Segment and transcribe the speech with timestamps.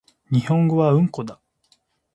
[0.31, 1.39] 日本語はうんこだ